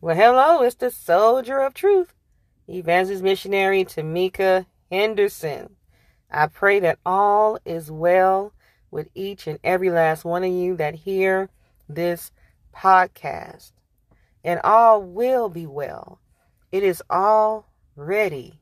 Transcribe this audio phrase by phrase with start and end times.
[0.00, 2.14] Well, hello, it's the Soldier of Truth,
[2.68, 5.70] Evangelist Missionary Tamika Henderson.
[6.30, 8.52] I pray that all is well
[8.92, 11.50] with each and every last one of you that hear
[11.88, 12.30] this
[12.72, 13.72] podcast.
[14.44, 16.20] And all will be well.
[16.70, 18.60] It is already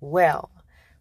[0.00, 0.50] well.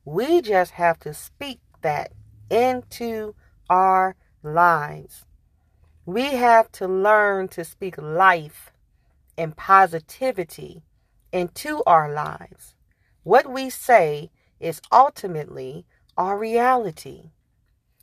[0.05, 2.11] We just have to speak that
[2.51, 3.33] into
[3.67, 5.25] our lives.
[6.05, 8.71] We have to learn to speak life
[9.37, 10.83] and positivity
[11.31, 12.75] into our lives.
[13.23, 15.85] What we say is ultimately
[16.17, 17.31] our reality.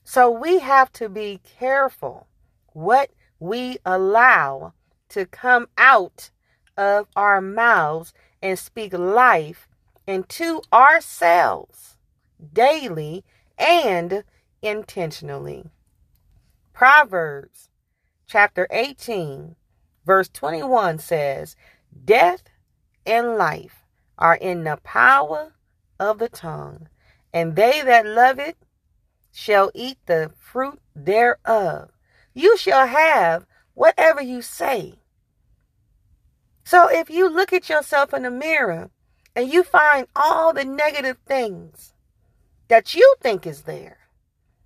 [0.05, 2.27] So we have to be careful
[2.73, 4.73] what we allow
[5.11, 6.31] to come out
[6.77, 9.69] of our mouths and speak life
[10.07, 11.97] into ourselves
[12.53, 13.25] daily
[13.59, 14.25] and
[14.63, 15.71] intentionally.
[16.73, 17.69] Proverbs
[18.27, 19.57] chapter 18
[20.09, 21.55] Verse 21 says,
[22.07, 22.45] Death
[23.05, 23.85] and life
[24.17, 25.53] are in the power
[26.01, 26.89] of the tongue,
[27.31, 28.57] and they that love it
[29.31, 31.91] shall eat the fruit thereof.
[32.33, 34.95] You shall have whatever you say.
[36.65, 38.89] So if you look at yourself in the mirror
[39.37, 41.93] and you find all the negative things
[42.69, 43.99] that you think is there,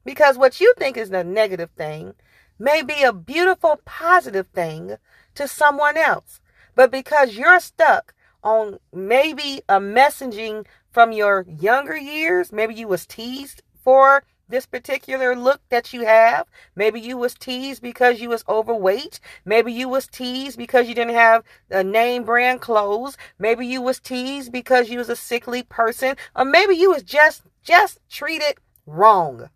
[0.05, 2.15] because what you think is the negative thing
[2.63, 4.97] may be a beautiful, positive thing
[5.35, 6.41] to someone else.
[6.77, 13.05] But because you're stuck on maybe a messaging from your younger years, maybe you was
[13.05, 16.47] teased for this particular look that you have.
[16.77, 19.19] Maybe you was teased because you was overweight.
[19.45, 23.17] Maybe you was teased because you didn't have a name brand clothes.
[23.41, 26.17] Maybe you was teased because you was a sickly person.
[26.37, 28.55] Or maybe you was just just treated
[28.87, 29.49] wrong.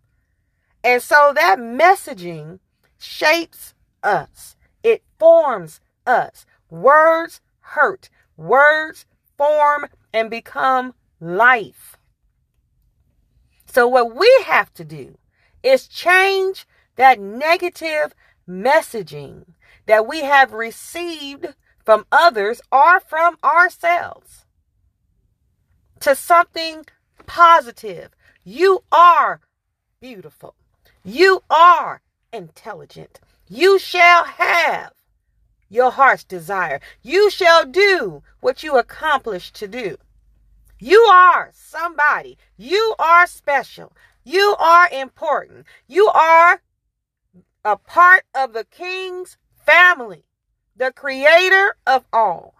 [0.83, 2.59] And so that messaging
[2.97, 4.55] shapes us.
[4.83, 6.45] It forms us.
[6.69, 8.09] Words hurt.
[8.35, 9.05] Words
[9.37, 11.97] form and become life.
[13.65, 15.17] So, what we have to do
[15.61, 16.65] is change
[16.95, 18.13] that negative
[18.47, 19.45] messaging
[19.85, 21.47] that we have received
[21.83, 24.45] from others or from ourselves
[25.99, 26.85] to something
[27.25, 28.09] positive.
[28.43, 29.41] You are
[29.99, 30.55] beautiful.
[31.03, 32.01] You are
[32.33, 33.19] intelligent.
[33.47, 34.93] You shall have
[35.69, 36.79] your heart's desire.
[37.01, 39.97] You shall do what you accomplished to do.
[40.79, 42.37] You are somebody.
[42.57, 43.93] You are special.
[44.23, 45.65] You are important.
[45.87, 46.61] You are
[47.65, 50.25] a part of the king's family,
[50.75, 52.55] the creator of all.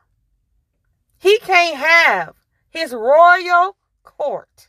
[1.20, 2.36] He can't have
[2.70, 4.68] his royal court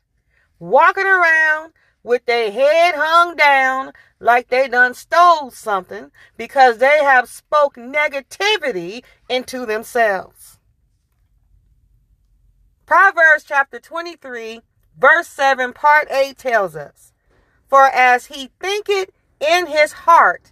[0.58, 1.72] walking around
[2.08, 9.04] with their head hung down like they done stole something because they have spoke negativity
[9.28, 10.58] into themselves.
[12.86, 14.62] Proverbs chapter 23
[14.98, 17.12] verse 7 part 8 tells us,
[17.68, 20.50] For as he thinketh in his heart,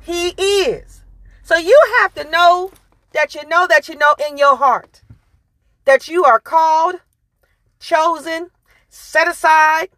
[0.00, 1.02] he is.
[1.42, 2.72] So you have to know
[3.12, 5.02] that you know that you know in your heart
[5.86, 6.96] that you are called,
[7.80, 8.50] chosen,
[8.90, 9.88] set aside,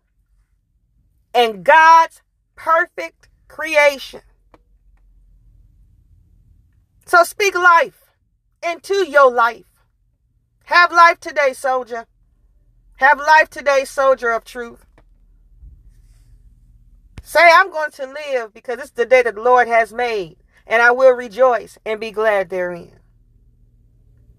[1.34, 2.22] and God's
[2.56, 4.22] perfect creation.
[7.06, 8.02] So speak life
[8.62, 9.64] into your life.
[10.64, 12.06] Have life today, soldier.
[12.96, 14.84] Have life today, soldier of truth.
[17.22, 20.36] Say, I'm going to live because it's the day that the Lord has made,
[20.66, 22.98] and I will rejoice and be glad therein.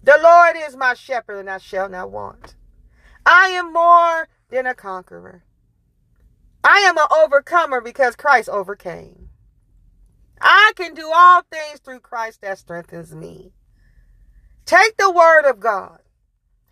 [0.02, 2.56] The Lord is my shepherd, and I shall not want.
[3.24, 5.44] I am more than a conqueror.
[6.64, 9.28] I am an overcomer because Christ overcame.
[10.40, 13.52] I can do all things through Christ that strengthens me.
[14.64, 16.00] Take the word of God.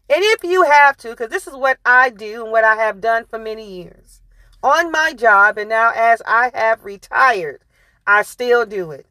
[0.09, 3.01] And if you have to, because this is what I do and what I have
[3.01, 4.23] done for many years
[4.63, 7.63] on my job, and now as I have retired,
[8.07, 9.07] I still do it.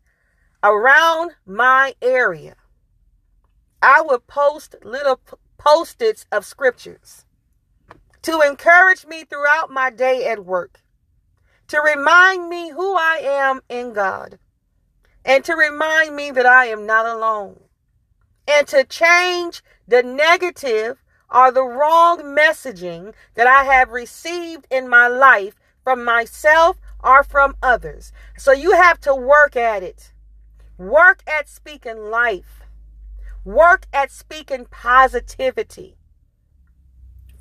[0.62, 2.56] Around my area,
[3.82, 5.22] I would post little
[5.58, 7.26] post-its of scriptures
[8.22, 10.82] to encourage me throughout my day at work,
[11.68, 14.40] to remind me who I am in God,
[15.24, 17.62] and to remind me that I am not alone,
[18.48, 21.02] and to change the negative
[21.32, 27.56] or the wrong messaging that I have received in my life from myself or from
[27.62, 28.12] others.
[28.38, 30.12] So you have to work at it.
[30.78, 32.62] Work at speaking life.
[33.46, 35.99] Work at speaking positivity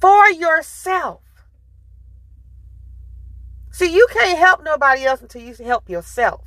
[0.01, 1.21] for yourself.
[3.71, 6.45] See, you can't help nobody else until you help yourself.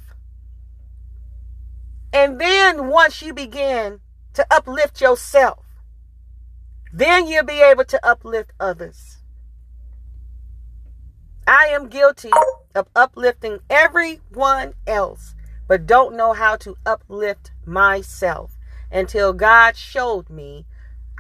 [2.13, 4.01] And then once you begin
[4.33, 5.65] to uplift yourself.
[6.93, 9.17] Then you'll be able to uplift others.
[11.47, 12.31] I am guilty
[12.75, 15.35] of uplifting everyone else,
[15.67, 18.57] but don't know how to uplift myself
[18.91, 20.65] until God showed me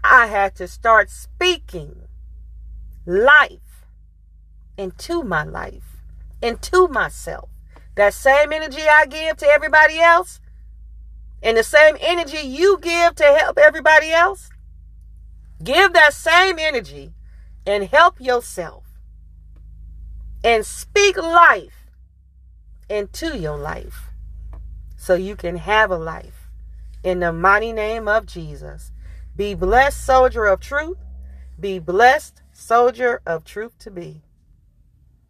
[0.03, 2.07] I had to start speaking
[3.05, 3.85] life
[4.77, 5.97] into my life,
[6.41, 7.49] into myself.
[7.95, 10.39] That same energy I give to everybody else,
[11.43, 14.49] and the same energy you give to help everybody else,
[15.63, 17.13] give that same energy
[17.65, 18.83] and help yourself.
[20.43, 21.85] And speak life
[22.89, 24.09] into your life
[24.97, 26.47] so you can have a life.
[27.03, 28.91] In the mighty name of Jesus.
[29.35, 30.97] Be blessed, soldier of truth.
[31.59, 34.21] Be blessed, soldier of truth to be.